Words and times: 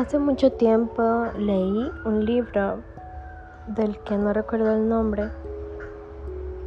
Hace 0.00 0.18
mucho 0.18 0.50
tiempo 0.50 1.26
leí 1.36 1.92
un 2.06 2.24
libro 2.24 2.78
del 3.66 3.98
que 3.98 4.16
no 4.16 4.32
recuerdo 4.32 4.74
el 4.74 4.88
nombre, 4.88 5.28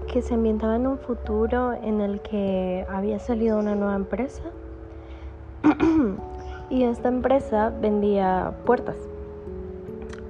que 0.08 0.22
se 0.22 0.36
ambientaba 0.36 0.76
en 0.76 0.86
un 0.86 1.00
futuro 1.00 1.74
en 1.74 2.00
el 2.00 2.22
que 2.22 2.86
había 2.88 3.18
salido 3.18 3.58
una 3.58 3.74
nueva 3.74 3.96
empresa 3.96 4.44
y 6.70 6.84
esta 6.84 7.08
empresa 7.08 7.74
vendía 7.82 8.54
puertas. 8.68 8.98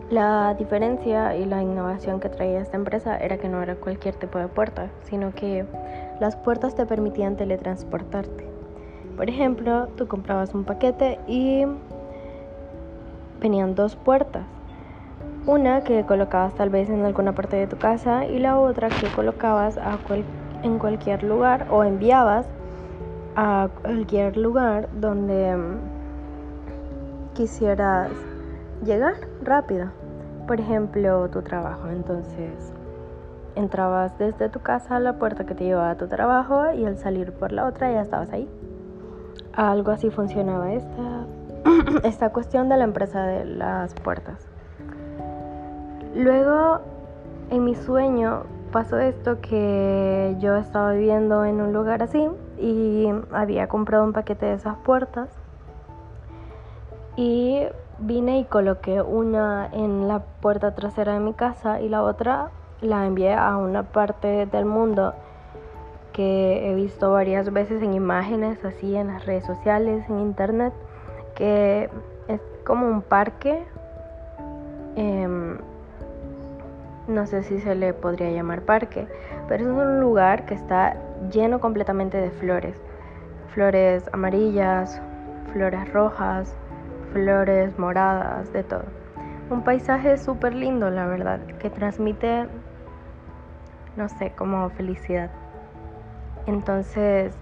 La 0.10 0.54
diferencia 0.54 1.36
y 1.36 1.44
la 1.44 1.62
innovación 1.62 2.22
que 2.22 2.30
traía 2.30 2.62
esta 2.62 2.78
empresa 2.78 3.18
era 3.18 3.38
que 3.38 3.50
no 3.50 3.62
era 3.62 3.76
cualquier 3.76 4.16
tipo 4.16 4.40
de 4.40 4.48
puerta, 4.48 4.90
sino 5.02 5.36
que 5.36 5.66
las 6.22 6.38
puertas 6.38 6.74
te 6.74 6.86
permitían 6.86 7.36
teletransportarte. 7.36 8.48
Por 9.18 9.30
ejemplo, 9.30 9.90
tú 9.98 10.08
comprabas 10.08 10.56
un 10.56 10.64
paquete 10.64 11.20
y 11.28 11.66
venían 13.44 13.76
dos 13.76 13.96
puertas. 13.98 14.46
Una 15.46 15.84
que 15.84 16.06
colocabas 16.06 16.56
tal 16.56 16.70
vez 16.70 16.90
en 16.90 17.04
alguna 17.04 17.34
parte 17.34 17.58
de 17.58 17.68
tu 17.68 17.78
casa 17.78 18.26
y 18.26 18.40
la 18.40 18.58
otra 18.58 18.88
que 18.88 19.08
colocabas 19.10 19.78
en 20.64 20.80
cualquier 20.80 21.24
lugar 21.24 21.68
o 21.70 21.84
enviabas 21.84 22.48
a 23.36 23.68
cualquier 23.82 24.38
lugar 24.38 24.88
donde 24.94 25.58
mm, 25.58 27.34
quisieras 27.34 28.12
llegar 28.86 29.16
rápido. 29.44 29.92
Por 30.48 30.62
ejemplo, 30.62 31.30
tu 31.30 31.42
trabajo. 31.42 31.90
Entonces, 31.90 32.72
entrabas 33.56 34.18
desde 34.18 34.48
tu 34.48 34.62
casa 34.62 34.96
a 34.96 35.00
la 35.02 35.20
puerta 35.20 35.46
que 35.46 35.54
te 35.54 35.66
llevaba 35.66 35.92
a 35.92 35.98
tu 35.98 36.08
trabajo 36.08 36.72
y 36.72 36.86
al 36.86 36.98
salir 36.98 37.34
por 37.34 37.52
la 37.52 37.66
otra 37.66 37.92
ya 37.92 38.02
estabas 38.02 38.32
ahí. 38.32 38.48
Algo 39.54 39.92
así 39.92 40.10
funcionaba 40.10 40.72
esta 40.72 41.26
esta 42.04 42.30
cuestión 42.32 42.70
de 42.70 42.78
la 42.78 42.84
empresa 42.84 43.24
de 43.26 43.46
las 43.46 43.94
puertas. 43.94 44.48
Luego, 46.16 46.80
en 47.50 47.64
mi 47.64 47.76
sueño 47.76 48.44
pasó 48.72 49.00
esto 49.00 49.40
que 49.42 50.36
yo 50.40 50.56
estaba 50.56 50.94
viviendo 50.94 51.46
en 51.46 51.62
un 51.62 51.74
lugar 51.74 52.02
así 52.02 52.28
y 52.60 53.08
había 53.32 53.68
comprado 53.68 54.04
un 54.04 54.14
paquete 54.14 54.48
de 54.48 54.54
esas 54.54 54.78
puertas 54.78 55.30
y 57.16 57.62
vine 58.00 58.40
y 58.40 58.46
coloqué 58.46 59.02
una 59.02 59.70
en 59.72 60.08
la 60.08 60.20
puerta 60.20 60.74
trasera 60.74 61.14
de 61.14 61.20
mi 61.20 61.34
casa 61.34 61.82
y 61.82 61.90
la 61.90 62.02
otra 62.02 62.50
la 62.82 63.06
envié 63.06 63.34
a 63.34 63.56
una 63.58 63.84
parte 63.84 64.46
del 64.48 64.66
mundo 64.66 65.14
que 66.12 66.70
he 66.70 66.76
visto 66.76 67.12
varias 67.12 67.52
veces 67.54 67.82
en 67.82 67.94
imágenes 67.94 68.64
así 68.66 68.96
en 68.96 69.08
las 69.08 69.26
redes 69.26 69.46
sociales, 69.46 70.08
en 70.10 70.20
internet 70.20 70.74
que 71.36 71.90
es 72.28 72.42
como 72.66 72.88
un 72.88 73.02
parque. 73.02 73.64
Em, 74.96 75.58
no 77.08 77.26
sé 77.26 77.44
si 77.44 77.60
se 77.60 77.76
le 77.76 77.94
podría 77.94 78.32
llamar 78.32 78.62
parque, 78.62 79.08
pero 79.48 79.64
es 79.64 79.70
un 79.70 80.00
lugar 80.00 80.46
que 80.46 80.54
está 80.54 80.96
lleno 81.32 81.60
completamente 81.60 82.18
de 82.18 82.32
flores. 82.32 82.76
Flores 83.54 84.10
amarillas, 84.14 85.02
flores 85.52 85.92
rojas, 85.92 86.56
flores 87.12 87.78
moradas, 87.78 88.52
de 88.54 88.64
todo. 88.64 88.86
Un 89.50 89.64
paisaje 89.64 90.18
súper 90.18 90.56
lindo, 90.56 90.90
la 90.90 91.06
verdad, 91.06 91.40
que 91.60 91.70
transmite, 91.70 92.48
no 93.96 94.10
sé, 94.10 94.32
como 94.36 94.70
felicidad. 94.72 95.30
Entonces 96.48 97.36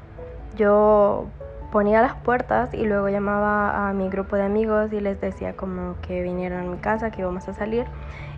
yo 0.56 1.28
ponía 1.72 2.02
las 2.02 2.16
puertas 2.16 2.74
y 2.74 2.86
luego 2.86 3.10
llamaba 3.10 3.90
a 3.90 3.94
mi 3.94 4.10
grupo 4.10 4.36
de 4.36 4.44
amigos 4.44 4.92
y 4.94 5.00
les 5.00 5.20
decía 5.22 5.56
como 5.56 5.96
que 6.02 6.22
vinieran 6.22 6.68
a 6.68 6.70
mi 6.70 6.78
casa, 6.78 7.12
que 7.12 7.22
íbamos 7.22 7.48
a 7.48 7.54
salir. 7.54 7.86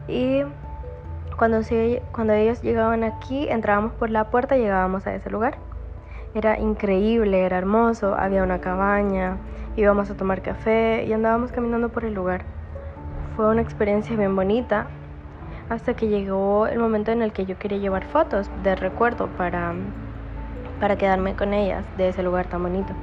Y 0.07 0.44
cuando, 1.38 1.59
cuando 2.11 2.33
ellos 2.33 2.61
llegaban 2.61 3.03
aquí, 3.03 3.47
entrábamos 3.49 3.94
por 3.94 4.09
la 4.09 4.29
puerta 4.29 4.55
y 4.55 4.61
llegábamos 4.61 5.07
a 5.07 5.16
ese 5.16 5.29
lugar. 5.29 5.57
Era 6.35 6.59
increíble, 6.59 7.45
era 7.45 7.57
hermoso, 7.57 8.16
había 8.16 8.44
una 8.44 8.59
cabaña, 8.61 9.38
íbamos 9.75 10.09
a 10.09 10.15
tomar 10.15 10.41
café 10.41 11.05
y 11.05 11.13
andábamos 11.13 11.51
caminando 11.51 11.89
por 11.89 12.05
el 12.05 12.13
lugar. 12.13 12.44
Fue 13.35 13.47
una 13.50 13.61
experiencia 13.61 14.15
bien 14.15 14.35
bonita 14.35 14.88
hasta 15.69 15.95
que 15.95 16.07
llegó 16.07 16.67
el 16.67 16.79
momento 16.79 17.11
en 17.11 17.21
el 17.21 17.31
que 17.31 17.45
yo 17.45 17.57
quería 17.57 17.79
llevar 17.79 18.05
fotos 18.05 18.50
de 18.63 18.75
recuerdo 18.75 19.27
para 19.38 19.73
para 20.79 20.97
quedarme 20.97 21.35
con 21.35 21.53
ellas 21.53 21.85
de 21.97 22.09
ese 22.09 22.24
lugar 22.24 22.47
tan 22.47 22.63
bonito. 22.63 22.94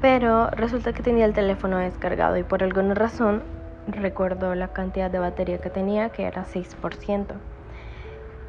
Pero 0.00 0.50
resulta 0.50 0.92
que 0.92 1.02
tenía 1.02 1.24
el 1.24 1.32
teléfono 1.32 1.78
descargado 1.78 2.36
y 2.36 2.42
por 2.42 2.62
alguna 2.62 2.94
razón 2.94 3.42
recuerdo 3.86 4.54
la 4.54 4.68
cantidad 4.68 5.10
de 5.10 5.18
batería 5.18 5.58
que 5.58 5.70
tenía, 5.70 6.10
que 6.10 6.24
era 6.24 6.44
6%. 6.44 7.26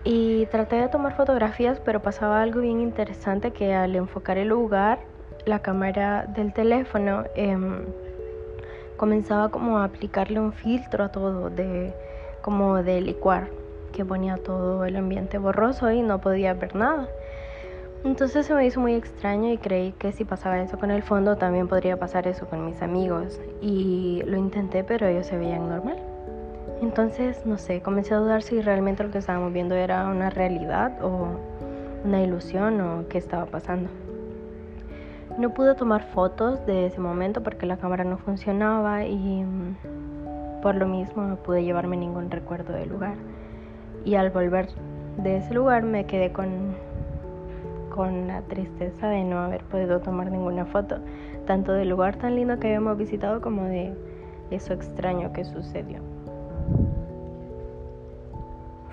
Y 0.04 0.48
traté 0.48 0.76
de 0.76 0.90
tomar 0.90 1.16
fotografías, 1.16 1.80
pero 1.80 2.02
pasaba 2.02 2.42
algo 2.42 2.60
bien 2.62 2.82
interesante 2.82 3.52
que 3.52 3.74
al 3.74 3.96
enfocar 3.96 4.38
el 4.38 4.50
lugar, 4.50 5.00
la 5.46 5.60
cámara 5.60 6.26
del 6.26 6.54
teléfono 6.54 7.24
em, 7.36 7.86
comenzaba 8.98 9.50
como 9.50 9.78
a 9.78 9.86
aplicarle 9.86 10.40
un 10.40 10.54
filtro 10.54 11.06
a 11.06 11.10
todo, 11.10 11.50
de, 11.50 11.94
como 12.42 12.84
de 12.84 13.00
licuar, 13.02 13.48
que 13.94 14.04
ponía 14.04 14.38
todo 14.38 14.86
el 14.86 14.96
ambiente 14.98 15.38
borroso 15.38 15.92
y 15.92 16.02
no 16.02 16.20
podía 16.20 16.54
ver 16.54 16.76
nada. 16.76 17.08
Entonces 18.04 18.46
se 18.46 18.54
me 18.54 18.66
hizo 18.66 18.82
muy 18.82 18.96
extraño 18.96 19.52
y 19.52 19.58
creí 19.58 19.94
que 19.94 20.12
si 20.12 20.26
pasaba 20.26 20.60
eso 20.60 20.78
con 20.78 20.92
el 20.92 21.04
fondo 21.04 21.38
también 21.38 21.70
podría 21.70 21.98
pasar 21.98 22.28
eso 22.28 22.48
con 22.48 22.66
mis 22.66 22.82
amigos. 22.82 23.40
Y 23.62 24.22
lo 24.26 24.38
intenté 24.38 24.84
pero 24.84 25.08
ellos 25.08 25.28
se 25.28 25.38
veían 25.38 25.70
normal. 25.70 25.98
Entonces, 26.82 27.46
no 27.46 27.58
sé, 27.58 27.82
comencé 27.82 28.14
a 28.14 28.18
dudar 28.18 28.44
si 28.44 28.60
realmente 28.60 29.04
lo 29.06 29.12
que 29.12 29.20
estábamos 29.20 29.54
viendo 29.54 29.74
era 29.74 30.06
una 30.10 30.30
realidad 30.30 31.02
o 31.02 31.28
una 32.04 32.22
ilusión 32.22 32.82
o 32.82 33.08
qué 33.08 33.18
estaba 33.18 33.46
pasando. 33.46 33.90
No 35.38 35.54
pude 35.54 35.74
tomar 35.76 36.04
fotos 36.04 36.66
de 36.66 36.88
ese 36.88 37.00
momento 37.00 37.42
porque 37.42 37.66
la 37.66 37.78
cámara 37.78 38.04
no 38.04 38.18
funcionaba 38.18 39.06
y 39.06 39.44
mm, 39.44 40.62
por 40.62 40.76
lo 40.76 40.88
mismo 40.88 41.24
no 41.24 41.38
pude 41.38 41.64
llevarme 41.64 41.96
ningún 41.96 42.30
recuerdo 42.30 42.74
del 42.74 42.90
lugar. 42.90 43.16
Y 44.04 44.16
al 44.16 44.30
volver 44.30 44.68
de 45.18 45.38
ese 45.38 45.54
lugar 45.54 45.84
me 45.84 46.06
quedé 46.06 46.34
con 46.34 46.76
con 47.94 48.28
la 48.28 48.42
tristeza 48.42 49.08
de 49.08 49.24
no 49.24 49.40
haber 49.40 49.64
podido 49.66 50.02
tomar 50.02 50.32
ninguna 50.32 50.66
foto, 50.66 50.98
tanto 51.46 51.74
del 51.74 51.90
lugar 51.90 52.18
tan 52.18 52.36
lindo 52.36 52.60
que 52.60 52.68
habíamos 52.68 52.98
visitado 52.98 53.40
como 53.40 53.64
de 53.66 53.94
eso 54.52 54.74
extraño 54.74 55.32
que 55.32 55.46
sucedió. 55.46 56.00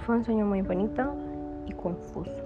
Fue 0.05 0.16
un 0.16 0.25
sueño 0.25 0.44
muy 0.44 0.62
bonito 0.62 1.15
y 1.66 1.72
confuso. 1.72 2.44